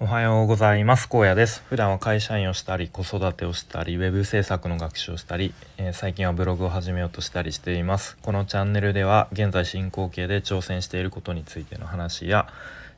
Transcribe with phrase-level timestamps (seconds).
[0.00, 1.08] おはようございます。
[1.08, 1.64] 高野です。
[1.68, 8.16] 普段は会社員をしたり子育てをしたりウェブ制作の学習をしたり、えー、最近はブログを始めようとしたりしています。
[8.22, 12.46] このチャンネルでは現在進行形で挑戦していることについての話や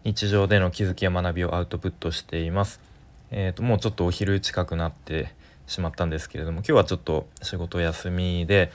[0.04, 2.82] 日常での気づきや学びをアウトプットしています。
[3.30, 5.32] えーと、もうちょっとお昼近くなって
[5.66, 8.70] しまったんですけれども今日はちょっと仕事休みで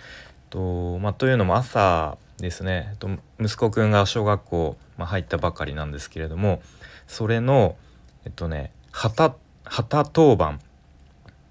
[0.50, 2.96] と,、まあ、というのも朝ですね。
[2.98, 3.08] と
[3.40, 6.64] 息子くんが小学校、まあ、入ったばかりなんですけれども
[7.06, 7.76] それの
[8.26, 10.60] えっとね旗旗当番っ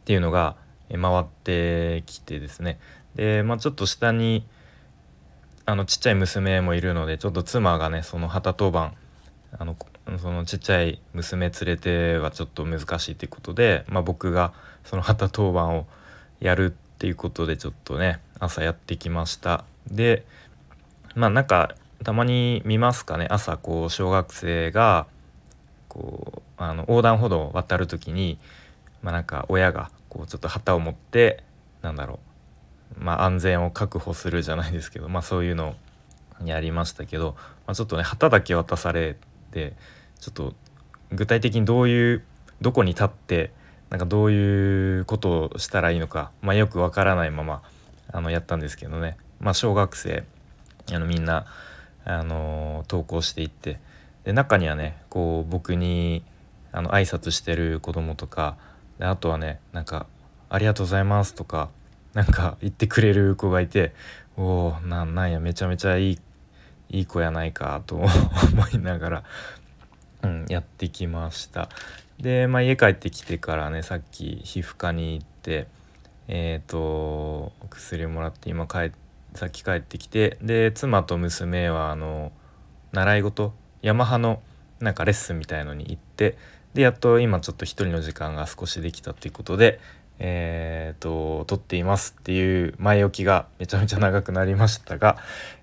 [0.04, 0.56] ていうのが
[0.90, 2.78] 回ってきてですね。
[3.14, 4.46] で、まあ、ちょっと下に
[5.66, 8.92] あのちっちゃい娘もいるのでちょっと妻がねその旗当番
[9.58, 9.76] あの
[10.18, 14.52] そのちっちゃい娘連れてはちょっと難しいっていうことで、まあ、僕が
[14.84, 15.86] その旗当番を
[16.40, 19.64] やるっていうことでちょっとね朝やってきました。
[19.90, 20.24] で
[21.14, 23.26] まあなんかたまに見ますかね。
[23.30, 25.06] 朝こう小学生が
[25.88, 28.38] こうあの横断歩道を渡る時に、
[29.02, 31.42] まあ、なんか親がこうちょっと旗を持って
[31.82, 32.20] なんだろ
[33.00, 35.74] う、まあ、安全を確保するじゃないですけど、まあ、そういうの
[36.40, 37.34] をやりましたけど、
[37.66, 39.16] まあ、ちょっとね旗だけ渡され
[39.50, 39.74] て
[40.20, 40.54] ちょっと
[41.12, 42.24] 具体的にどういう
[42.60, 43.52] どこに立って
[43.90, 47.62] なんかどういうことをしたらいいのか、まあ、よくわからないまま
[48.12, 50.24] あのやったんですけどね、まあ、小学生
[50.92, 51.46] あのみんな、
[52.04, 53.78] あの投稿していって
[54.24, 56.22] で中にはねこう僕に
[56.74, 58.56] あの挨拶してる子供とか
[58.98, 60.06] あとはねなんか
[60.50, 61.70] 「ありがとうございます」とか
[62.14, 63.94] なんか言ってくれる子がいて
[64.36, 66.18] おおなんやめちゃめちゃいい
[66.90, 68.08] いい子やないかと 思
[68.72, 69.24] いながら、
[70.22, 71.68] うん、やってきました。
[72.20, 75.66] で、まあ、家帰ってきてからねさっき皮膚科に行って
[76.28, 78.92] えっ、ー、と薬もらって今帰
[79.34, 82.32] さっき帰ってきてで妻と娘はあの
[82.92, 83.52] 習い事
[83.82, 84.40] ヤマハの
[84.80, 86.36] なんかレッスンみたいのに行って
[86.74, 89.80] でやっと今ちょっと一人の時間が少しできたっていうことで
[90.18, 95.16] えーと、撮っていますっていう前置きがめちゃめちゃ長くなりましたが、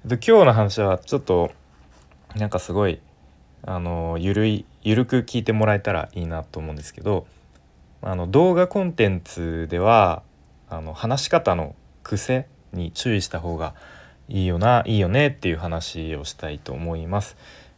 [0.04, 1.52] えっと、今日の話はちょっと
[2.36, 3.00] なんかすごい
[3.64, 7.28] あのゆるいゆるく聞いてもらえたらいいなと思うんですけど
[8.02, 10.24] あの動画コンテンツでは
[10.70, 13.76] あの話し方の癖に注意した方が
[14.28, 17.36] いいよないいよねっていう話をしたいと思います。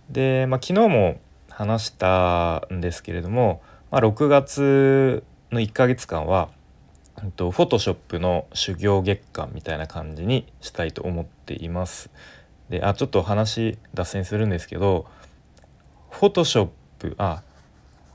[0.10, 1.20] で、まあ、昨日も
[1.54, 6.50] 話したんですけれども、まあ、6月の1ヶ月間は
[7.16, 12.10] フォトショップの修行月間みたいな感じにしたいと思っています。
[12.70, 15.06] であちょっと話脱線するんですけど
[16.10, 17.44] フォトショップあ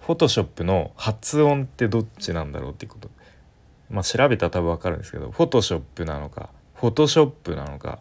[0.01, 3.09] フォトショップの発音ってどっちなんだろうっていうこと
[3.89, 8.01] まあ調べたら多分分かるんですけどフォトショップなのかフォトショップなのか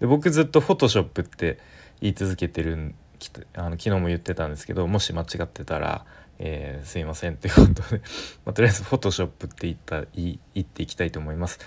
[0.00, 1.58] で僕ずっとフォトショップって
[2.00, 6.04] 言い続けてるんきあの昨日も言ってたんですけどもし間違ってたら、
[6.38, 8.02] えー、すいませんということで
[8.44, 11.58] まあ、とりあえずフォトショップって言った言言っていきたいと思います。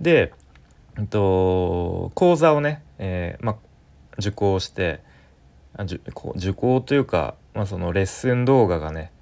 [0.00, 0.32] で、
[0.98, 3.56] えっと、講座をね、えー、まあ、
[4.18, 5.00] 受講して
[5.76, 6.00] あ受
[6.36, 9.12] 受講というか、まあ、そのレッスン動画がね、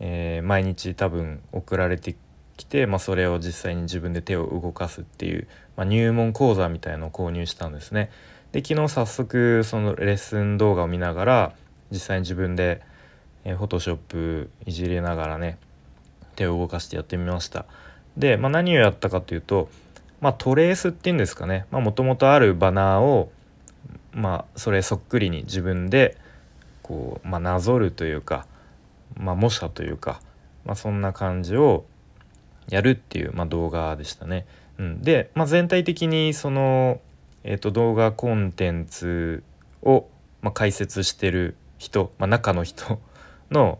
[0.00, 2.16] えー、毎日多分送られて
[2.56, 5.46] きて、まあ、それを実際に自分で手を動かすっていう、
[5.76, 8.10] まあ、入門講座みたいのを購入したんですね。
[8.52, 11.52] で昨日早速そのレッスン動画を見ながら
[11.90, 12.82] 実際に自分で
[13.44, 15.58] フォトショップいじりながらね
[16.36, 17.66] 手を動かしてやってみました。
[18.16, 19.68] で、まあ、何をやったかというと、
[20.20, 21.66] まあ、トレースっていうんですかね。
[21.70, 23.32] もともとあるバナーを
[24.12, 26.16] まあそれそっくりに自分で
[26.82, 28.46] こう、まあ、なぞるというか、
[29.16, 30.20] まあ、模写というか、
[30.64, 31.84] まあ、そんな感じを
[32.68, 34.46] やるっていう、まあ、動画でしたね。
[34.78, 37.00] うん、で、まあ、全体的にその
[37.44, 39.42] えーと、動画コンテンツ
[39.82, 40.08] を、
[40.40, 43.00] まあ、解説してる人、まあ、中の人
[43.50, 43.78] の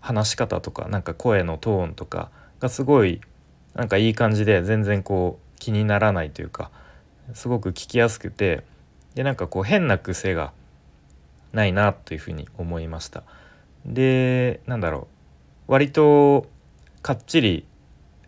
[0.00, 2.30] 話し方とかなんか声のトーンとか
[2.60, 3.20] がすごい
[3.74, 6.70] なんかいい感じで全然こう気にならないというか
[7.32, 8.64] すごく聞きやすくて
[9.14, 10.52] でなんかこう変な癖が
[11.52, 13.22] ないなというふうに思いました。
[13.86, 15.08] でなんだろ
[15.68, 16.46] う割と
[17.02, 17.66] かっちり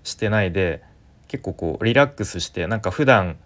[0.03, 0.83] してないで
[1.29, 3.37] 結構こうリラックスしてなんか普段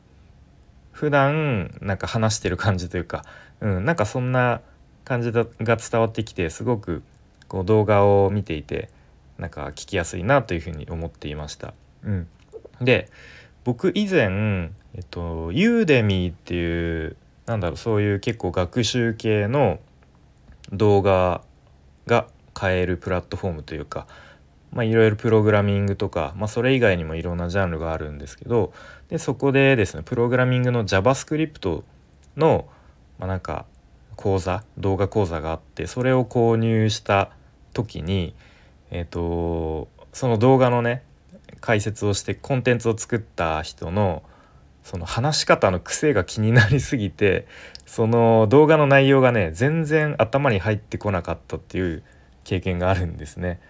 [0.93, 3.25] 普段なんか話してる感じというか、
[3.61, 4.61] うん、なんかそんな
[5.05, 7.03] 感じが伝わってきてすごく
[7.49, 8.91] こう動画を見ていて
[9.39, 11.75] なんか聞きやすいなというふうに思っていました。
[12.05, 12.29] うん、
[12.81, 13.09] で
[13.65, 17.17] 僕以前、えっと、ユーデミーっていう
[17.47, 19.81] なんだろうそういう結構学習系の
[20.73, 21.43] 動画
[22.07, 24.07] が買えるプラットフォームというか
[24.73, 28.73] まあ、いろいろプログラミングとか、まあ、それ以外にもいろんなジャンルがあるんですけど
[29.09, 31.83] でそこでですねプログラミングの JavaScript
[32.37, 32.67] の、
[33.19, 33.67] まあ、なんか
[34.17, 37.31] 講座動画講座があってそれを購入した
[37.73, 38.35] 時に
[38.91, 41.03] えっ、とその動画のね
[41.61, 44.23] 解説をしてコンテンツを作った人の
[44.83, 47.47] その話し方の癖が気になりすぎて
[47.87, 52.03] その動画の内容がね全然頭に入ってこなかったっていう
[52.45, 53.61] 経験があるんですね。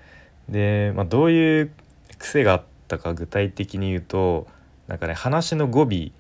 [0.51, 1.71] で、まあ、どういう
[2.19, 4.47] 癖があったか具体的に言うと
[4.89, 6.11] なんかね話の語尾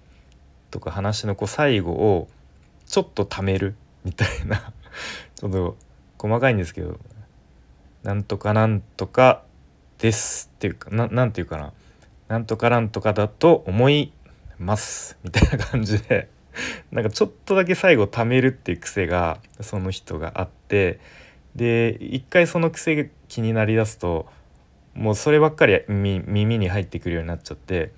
[0.70, 2.28] とか話のこう最後を
[2.86, 3.74] ちょっと貯める
[4.04, 4.72] みたいな。
[5.34, 5.76] ちょっと
[6.18, 6.98] 細かいんですけど
[8.02, 9.42] 「なんとかなんとか
[9.98, 11.72] です」っていうかなんていうかな
[12.28, 14.12] 「なんとかなんとかだと思い
[14.58, 16.28] ます」みたいな感じで。
[16.90, 20.98] なんかちょっとだけ最後貯めるっていう癖がその人があって
[21.54, 24.26] で一回その癖が気になりだすと
[24.94, 27.92] もうそればっかり耳に入ってくるようになっちゃって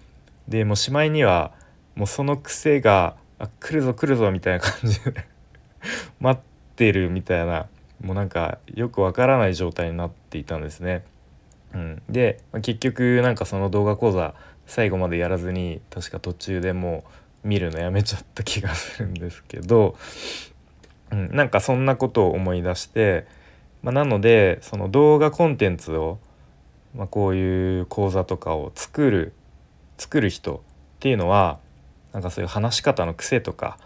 [0.48, 1.52] でもうしまいには
[1.94, 5.26] もうその癖があ来るぞ来るぞみたいな感じで
[6.20, 7.66] 待ってるみたいな
[8.02, 11.04] もうなんかよくわからない状態になっていたんですね。
[11.74, 14.34] うん、で結局なんかその動画講座
[14.66, 17.04] 最後までやらずに確か途中でも
[17.44, 19.96] う見るのやめちゃった気がするんですけど、
[21.10, 23.26] うん、なんかそんなことを思い出して、
[23.82, 26.18] まあ、なのでその動画コンテンツを、
[26.94, 29.32] まあ、こういう講座とかを作る
[29.98, 30.60] 作る人っ
[31.00, 31.58] ていうのは
[32.12, 33.78] なんかそういう話し方の癖とか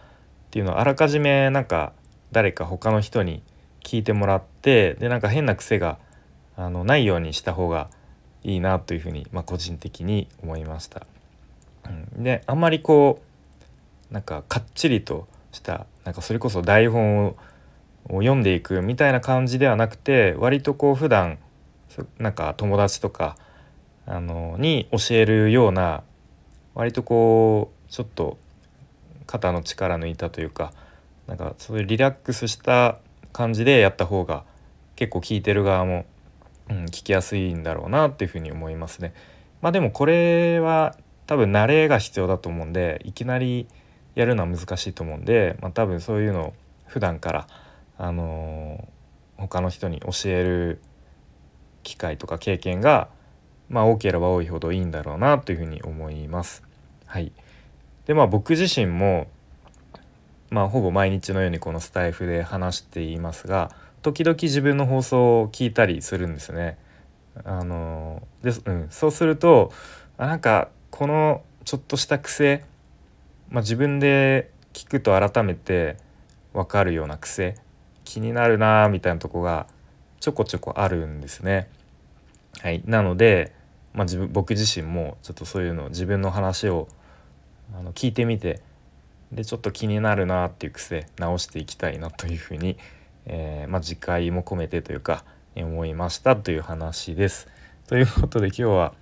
[0.48, 1.92] っていうのをあらかじめなんか
[2.32, 3.42] 誰か他の人に
[3.82, 5.98] 聞いてもらってでなんか変な癖が
[6.56, 7.88] あのないようにした方が
[8.42, 11.06] いいなというふうに、まあ、個人的に思いました。
[11.86, 13.22] うん、であんまりこ
[14.10, 17.36] うなんかかっちりとしたなんかそれこそ台本を
[18.08, 21.38] 読んでいくみたいな感じではなくて割とこう普段
[22.18, 23.36] なんか友達とか
[24.06, 26.02] あのに教えるような
[26.74, 28.38] 割とこうちょっと
[29.26, 30.72] 肩の力抜いたというか
[31.26, 32.98] なんかそういうリラックスした
[33.32, 34.44] 感じでやった方が
[34.94, 36.06] 結構聞いてる側も、
[36.70, 39.12] うん、聞きやすいんだろうなっていうふうに思いますね。
[39.60, 43.66] まあでもこれは多分慣れが必要だと思うんでいきなり
[44.14, 46.54] やるのは難しいと思うんで、まあ、多分そういうのを
[46.86, 47.46] 普段から
[47.98, 48.88] あの、
[49.36, 50.80] 他の人に教える
[51.82, 53.08] 機会とか経験が
[53.68, 56.62] まあ多ければ多いほどいいんだろうなというふうに思います。
[57.06, 57.32] はい、
[58.06, 59.28] でまあ僕自身も
[60.50, 63.70] まあほぼ毎日のようにこのスタイフで話していますが
[64.02, 66.78] 時々自分の放送を聞いたりするんですね。
[67.44, 69.70] あのでうん、そうすると
[70.16, 72.64] あなんかこのちょっとした癖、
[73.50, 75.96] まあ、自分で聞くと改めて
[76.54, 77.56] 分かるような癖
[78.06, 79.66] 気になるなみたいなとこが
[80.20, 81.68] ちょこちょこあるんですね。
[82.62, 83.52] はい、なので、
[83.92, 86.88] まあ、自分僕自身もちょっとそういうの自分の話を
[87.78, 88.62] あの聞いてみて
[89.32, 92.78] でちょっと気になるなっていう癖直していきたいなというふうに、
[93.26, 95.24] えー、まあ、次回も込めてというか
[95.56, 97.48] 思いましたという話です。
[97.88, 98.94] ということで今日は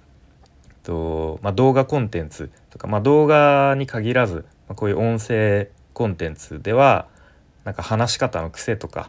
[0.85, 7.09] と、まあ、動画コンテンツとか、まあ、動画に限らず、ま、こういう音声コンテンツでは
[7.65, 9.09] なんか話し方の癖とか、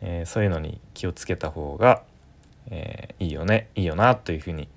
[0.00, 2.02] えー、そういうのに気をつけた方が、
[2.70, 4.68] えー、いいよねいいよなというふうに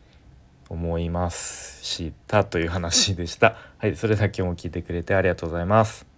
[0.69, 3.55] 思いますしたという話でした。
[3.79, 6.08] はい、それだけも聞いてくれてありがとうございます。